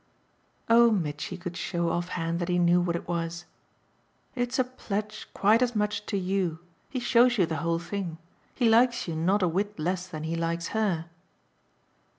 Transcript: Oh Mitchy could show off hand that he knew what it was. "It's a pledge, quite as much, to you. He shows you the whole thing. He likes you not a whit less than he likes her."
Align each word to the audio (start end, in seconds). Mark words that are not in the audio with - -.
Oh 0.67 0.89
Mitchy 0.89 1.37
could 1.37 1.55
show 1.55 1.91
off 1.91 2.07
hand 2.17 2.39
that 2.39 2.49
he 2.49 2.57
knew 2.57 2.81
what 2.81 2.95
it 2.95 3.07
was. 3.07 3.45
"It's 4.33 4.57
a 4.57 4.63
pledge, 4.63 5.27
quite 5.31 5.61
as 5.61 5.75
much, 5.75 6.07
to 6.07 6.17
you. 6.17 6.57
He 6.89 6.99
shows 6.99 7.37
you 7.37 7.45
the 7.45 7.57
whole 7.57 7.77
thing. 7.77 8.17
He 8.55 8.67
likes 8.67 9.07
you 9.07 9.15
not 9.15 9.43
a 9.43 9.47
whit 9.47 9.77
less 9.77 10.07
than 10.07 10.23
he 10.23 10.35
likes 10.35 10.69
her." 10.69 11.05